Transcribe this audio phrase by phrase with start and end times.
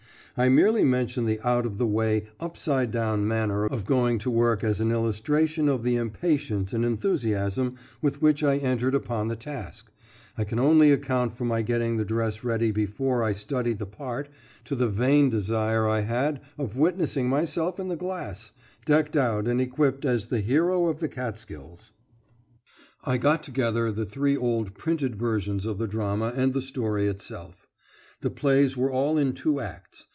[0.37, 4.63] I merely mention the out of the way, upside down manner of going to work
[4.63, 9.91] as an illustration of the impatience and enthusiasm with which I entered upon the task,
[10.37, 14.29] I can only account for my getting the dress ready before I studied the part
[14.65, 18.53] to the vain desire I had of witnessing myself in the glass,
[18.85, 21.91] decked out and equipped as the hero of the Catskills.
[23.03, 27.67] I got together the three old printed versions of the drama and the story itself.
[28.21, 30.07] The plays were all in two acts.